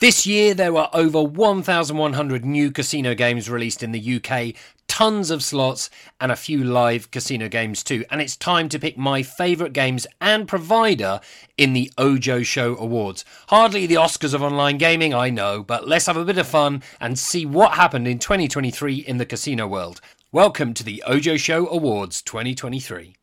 [0.00, 4.54] This year, there were over 1,100 new casino games released in the UK,
[4.88, 8.06] tons of slots, and a few live casino games too.
[8.10, 11.20] And it's time to pick my favourite games and provider
[11.58, 13.26] in the Ojo Show Awards.
[13.48, 16.82] Hardly the Oscars of online gaming, I know, but let's have a bit of fun
[16.98, 20.00] and see what happened in 2023 in the casino world.
[20.32, 23.16] Welcome to the Ojo Show Awards 2023.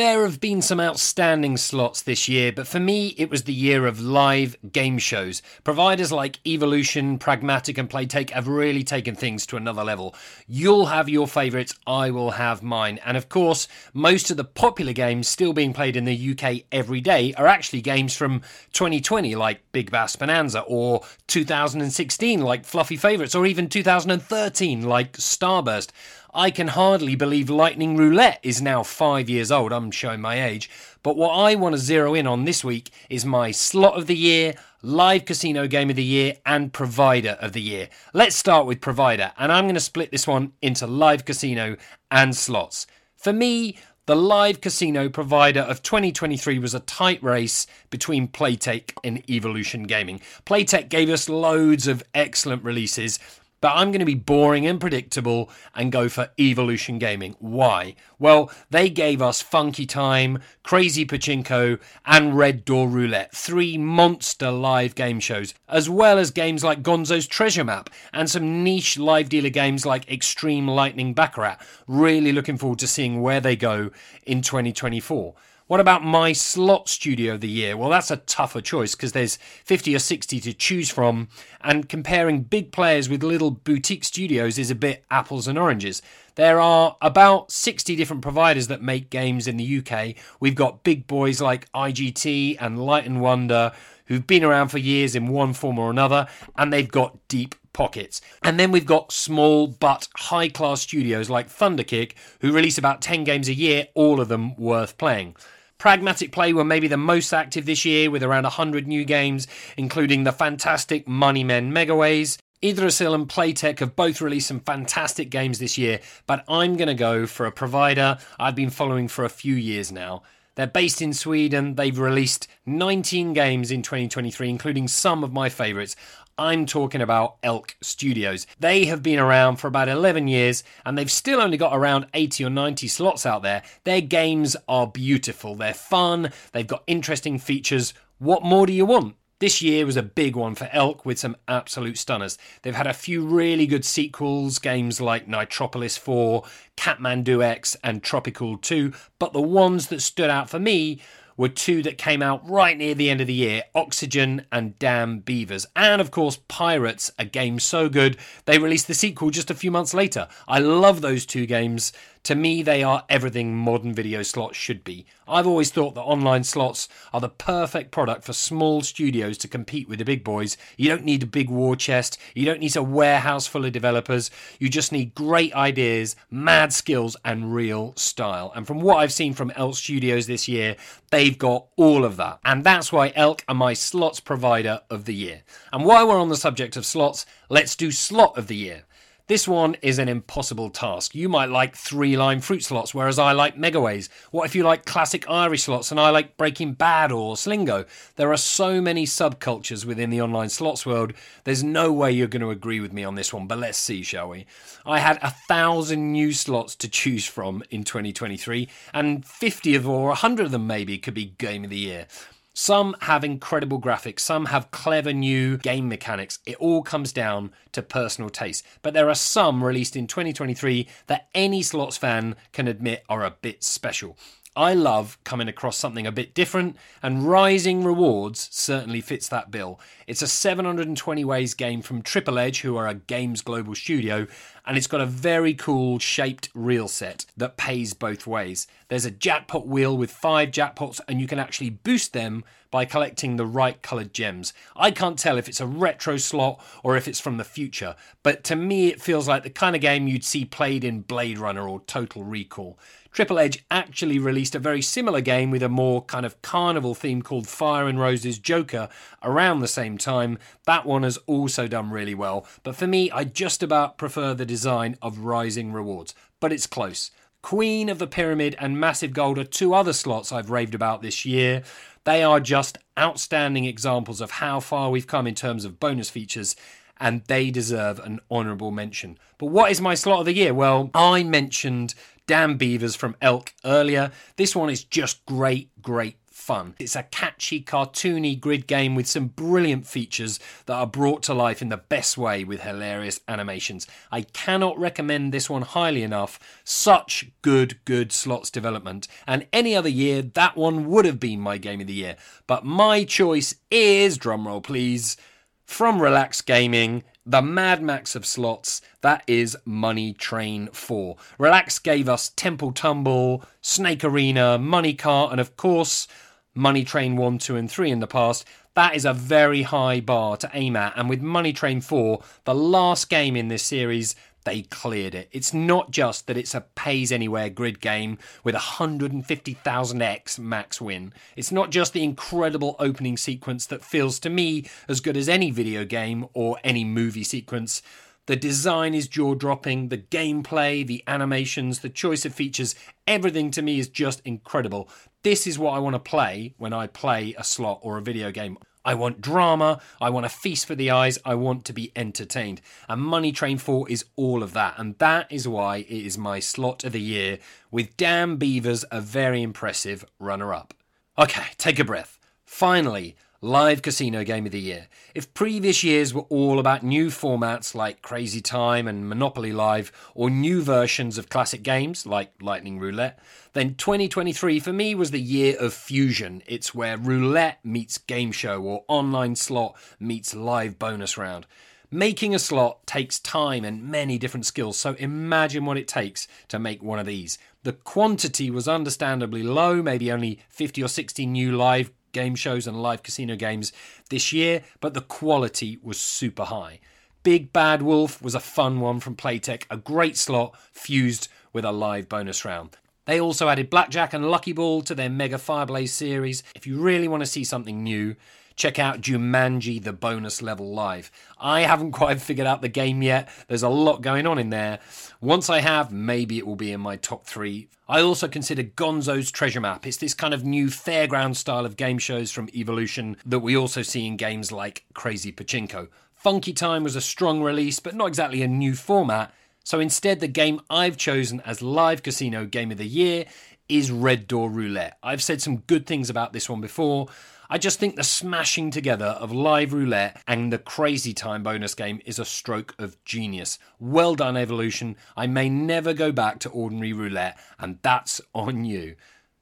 [0.00, 3.86] There have been some outstanding slots this year, but for me, it was the year
[3.86, 5.42] of live game shows.
[5.62, 10.14] Providers like Evolution, Pragmatic, and Playtech have really taken things to another level.
[10.48, 12.98] You'll have your favourites, I will have mine.
[13.04, 17.02] And of course, most of the popular games still being played in the UK every
[17.02, 18.40] day are actually games from
[18.72, 25.90] 2020, like Big Bass Bonanza, or 2016, like Fluffy Favourites, or even 2013, like Starburst.
[26.32, 29.72] I can hardly believe Lightning Roulette is now five years old.
[29.72, 30.70] I'm showing my age.
[31.02, 34.16] But what I want to zero in on this week is my slot of the
[34.16, 37.88] year, live casino game of the year, and provider of the year.
[38.12, 41.76] Let's start with provider, and I'm going to split this one into live casino
[42.10, 42.86] and slots.
[43.16, 43.76] For me,
[44.10, 50.20] the live casino provider of 2023 was a tight race between Playtech and Evolution Gaming.
[50.44, 53.20] Playtech gave us loads of excellent releases,
[53.60, 57.36] but I'm going to be boring and predictable and go for Evolution Gaming.
[57.38, 57.94] Why?
[58.18, 64.94] Well, they gave us Funky Time, Crazy Pachinko, and Red Door Roulette, three monster live
[64.94, 69.50] game shows, as well as games like Gonzo's Treasure Map and some niche live dealer
[69.50, 71.58] games like Extreme Lightning Baccarat.
[71.86, 73.90] Really looking forward to seeing where they go
[74.26, 75.34] in 2024.
[75.70, 77.76] What about my slot studio of the year?
[77.76, 81.28] Well, that's a tougher choice because there's 50 or 60 to choose from,
[81.60, 86.02] and comparing big players with little boutique studios is a bit apples and oranges.
[86.34, 90.16] There are about 60 different providers that make games in the UK.
[90.40, 93.70] We've got big boys like IGT and Light and Wonder
[94.06, 98.20] who've been around for years in one form or another, and they've got deep pockets.
[98.42, 103.22] And then we've got small but high class studios like Thunderkick, who release about 10
[103.22, 105.36] games a year, all of them worth playing.
[105.80, 109.48] Pragmatic Play were maybe the most active this year with around 100 new games,
[109.78, 112.36] including the fantastic Money Men Megaways.
[112.60, 116.94] Yggdrasil and Playtech have both released some fantastic games this year, but I'm going to
[116.94, 120.20] go for a provider I've been following for a few years now.
[120.60, 121.76] They're based in Sweden.
[121.76, 125.96] They've released 19 games in 2023, including some of my favourites.
[126.36, 128.46] I'm talking about Elk Studios.
[128.58, 132.44] They have been around for about 11 years and they've still only got around 80
[132.44, 133.62] or 90 slots out there.
[133.84, 137.94] Their games are beautiful, they're fun, they've got interesting features.
[138.18, 139.16] What more do you want?
[139.40, 142.36] This year was a big one for Elk with some absolute stunners.
[142.60, 146.44] They've had a few really good sequels, games like Nitropolis 4,
[146.76, 151.00] Katmandu X, and Tropicool 2, but the ones that stood out for me
[151.38, 155.20] were two that came out right near the end of the year Oxygen and Dam
[155.20, 155.66] Beavers.
[155.74, 159.70] And of course, Pirots, a game so good, they released the sequel just a few
[159.70, 160.28] months later.
[160.46, 161.94] I love those two games.
[162.24, 165.06] To me, they are everything modern video slots should be.
[165.26, 169.88] I've always thought that online slots are the perfect product for small studios to compete
[169.88, 170.58] with the big boys.
[170.76, 174.30] You don't need a big war chest, you don't need a warehouse full of developers,
[174.58, 178.52] you just need great ideas, mad skills, and real style.
[178.54, 180.76] And from what I've seen from Elk Studios this year,
[181.10, 182.40] they've got all of that.
[182.44, 185.42] And that's why Elk are my slots provider of the year.
[185.72, 188.84] And while we're on the subject of slots, let's do slot of the year.
[189.30, 191.14] This one is an impossible task.
[191.14, 194.08] You might like three line fruit slots, whereas I like megaways.
[194.32, 197.86] What if you like classic Irish slots and I like Breaking Bad or Slingo?
[198.16, 201.12] There are so many subcultures within the online slots world.
[201.44, 204.02] There's no way you're going to agree with me on this one, but let's see,
[204.02, 204.46] shall we?
[204.84, 210.08] I had a thousand new slots to choose from in 2023, and 50 of or
[210.08, 212.08] 100 of them maybe could be Game of the Year.
[212.52, 216.40] Some have incredible graphics, some have clever new game mechanics.
[216.44, 218.66] It all comes down to personal taste.
[218.82, 223.36] But there are some released in 2023 that any slots fan can admit are a
[223.40, 224.18] bit special.
[224.56, 229.78] I love coming across something a bit different, and Rising Rewards certainly fits that bill.
[230.10, 234.26] It's a 720 ways game from Triple Edge, who are a games global studio,
[234.66, 238.66] and it's got a very cool shaped reel set that pays both ways.
[238.88, 243.36] There's a jackpot wheel with five jackpots, and you can actually boost them by collecting
[243.36, 244.52] the right coloured gems.
[244.76, 248.44] I can't tell if it's a retro slot or if it's from the future, but
[248.44, 251.68] to me it feels like the kind of game you'd see played in Blade Runner
[251.68, 252.78] or Total Recall.
[253.12, 257.22] Triple Edge actually released a very similar game with a more kind of carnival theme
[257.22, 258.88] called Fire and Roses Joker
[259.20, 260.38] around the same time.
[260.66, 264.46] That one has also done really well, but for me, I just about prefer the
[264.46, 267.10] design of Rising Rewards, but it's close.
[267.42, 271.24] Queen of the Pyramid and Massive Gold are two other slots I've raved about this
[271.24, 271.62] year.
[272.04, 276.54] They are just outstanding examples of how far we've come in terms of bonus features
[276.98, 279.18] and they deserve an honourable mention.
[279.38, 280.52] But what is my slot of the year?
[280.52, 281.94] Well, I mentioned
[282.26, 284.12] Dam Beavers from Elk earlier.
[284.36, 286.74] This one is just great, great fun.
[286.78, 291.62] It's a catchy, cartoony grid game with some brilliant features that are brought to life
[291.62, 293.86] in the best way with hilarious animations.
[294.10, 296.38] I cannot recommend this one highly enough.
[296.64, 299.06] Such good, good slots development.
[299.26, 302.16] And any other year, that one would have been my game of the year.
[302.46, 305.16] But my choice is, drumroll please,
[305.64, 311.16] from Relax Gaming the Mad Max of slots, that is Money Train 4.
[311.38, 316.08] Relax gave us Temple Tumble, Snake Arena, Money Cart, and of course,
[316.54, 318.44] Money Train 1, 2, and 3 in the past.
[318.74, 322.54] That is a very high bar to aim at, and with Money Train 4, the
[322.54, 324.14] last game in this series,
[324.44, 325.28] they cleared it.
[325.32, 331.12] It's not just that it's a pays anywhere grid game with 150,000x max win.
[331.36, 335.50] It's not just the incredible opening sequence that feels to me as good as any
[335.50, 337.82] video game or any movie sequence.
[338.30, 343.60] The design is jaw dropping, the gameplay, the animations, the choice of features, everything to
[343.60, 344.88] me is just incredible.
[345.24, 348.30] This is what I want to play when I play a slot or a video
[348.30, 348.56] game.
[348.84, 349.80] I want drama.
[350.00, 351.18] I want a feast for the eyes.
[351.24, 352.60] I want to be entertained.
[352.88, 354.74] And Money Train 4 is all of that.
[354.78, 357.40] And that is why it is my slot of the year,
[357.72, 360.72] with Dam Beavers a very impressive runner up.
[361.18, 362.16] Okay, take a breath.
[362.44, 364.86] Finally, live casino game of the year.
[365.14, 370.28] If previous years were all about new formats like Crazy Time and Monopoly Live, or
[370.28, 373.18] new versions of classic games like Lightning Roulette,
[373.54, 376.42] then 2023 for me was the year of fusion.
[376.46, 381.46] It's where roulette meets game show or online slot meets live bonus round.
[381.90, 386.58] Making a slot takes time and many different skills, so imagine what it takes to
[386.58, 387.38] make one of these.
[387.62, 392.82] The quantity was understandably low, maybe only 50 or 60 new live game shows and
[392.82, 393.72] live casino games
[394.08, 396.80] this year, but the quality was super high.
[397.22, 401.72] Big Bad Wolf was a fun one from Playtech, a great slot fused with a
[401.72, 402.76] live bonus round.
[403.04, 406.42] They also added Blackjack and Lucky Ball to their Mega Fireblaze series.
[406.54, 408.16] If you really want to see something new,
[408.60, 411.10] check out Jumanji the bonus level live.
[411.38, 413.30] I haven't quite figured out the game yet.
[413.48, 414.80] There's a lot going on in there.
[415.18, 417.68] Once I have, maybe it will be in my top three.
[417.88, 419.86] I also consider Gonzo's Treasure Map.
[419.86, 423.80] It's this kind of new fairground style of game shows from Evolution that we also
[423.80, 425.88] see in games like Crazy Pachinko.
[426.14, 429.32] Funky Time was a strong release, but not exactly a new format.
[429.64, 433.24] So instead, the game I've chosen as live casino game of the year
[433.70, 434.98] is Red Door Roulette.
[435.02, 437.08] I've said some good things about this one before.
[437.52, 442.00] I just think the smashing together of live roulette and the crazy time bonus game
[442.06, 443.58] is a stroke of genius.
[443.80, 444.94] Well done, Evolution.
[445.16, 448.94] I may never go back to ordinary roulette, and that's on you.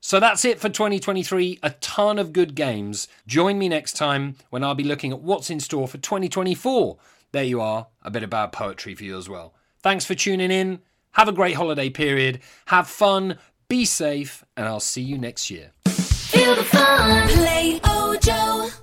[0.00, 1.60] So that's it for 2023.
[1.62, 3.08] A ton of good games.
[3.26, 6.98] Join me next time when I'll be looking at what's in store for 2024.
[7.32, 9.54] There you are, a bit of bad poetry for you as well.
[9.78, 10.80] Thanks for tuning in.
[11.12, 12.40] Have a great holiday period.
[12.66, 15.73] Have fun, be safe, and I'll see you next year.
[16.44, 17.28] Feel the fun.
[17.30, 18.74] Play Ojo.